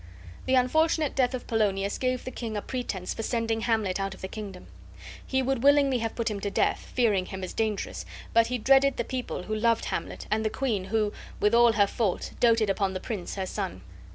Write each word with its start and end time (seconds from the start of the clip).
The 0.47 0.55
unfortunate 0.55 1.13
death 1.13 1.35
of 1.35 1.45
Polonius 1.45 1.99
gave 1.99 2.25
the 2.25 2.31
king 2.31 2.57
a 2.57 2.61
pretense 2.63 3.13
for 3.13 3.21
sending 3.21 3.61
Hamlet 3.61 3.99
out 3.99 4.15
of 4.15 4.21
the 4.21 4.27
kingdom. 4.27 4.65
He 5.23 5.43
would 5.43 5.61
willingly 5.61 5.99
have 5.99 6.15
put 6.15 6.31
him 6.31 6.39
to 6.39 6.49
death, 6.49 6.91
fearing 6.95 7.27
him 7.27 7.43
as 7.43 7.53
dangerous; 7.53 8.03
but 8.33 8.47
he 8.47 8.57
dreaded 8.57 8.97
the 8.97 9.03
people, 9.03 9.43
who 9.43 9.53
loved 9.53 9.85
Hamlet, 9.85 10.25
and 10.31 10.43
the 10.43 10.49
queen, 10.49 10.85
who, 10.85 11.13
with 11.39 11.53
all 11.53 11.73
her 11.73 11.85
faults, 11.85 12.31
doted 12.39 12.67
upon 12.67 12.95
the 12.95 12.99
prince, 12.99 13.35
her 13.35 13.45
son. 13.45 13.81